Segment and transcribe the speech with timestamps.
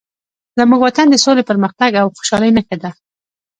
[0.83, 2.89] وطن زموږ د سولې، پرمختګ او خوشحالۍ نښه ده.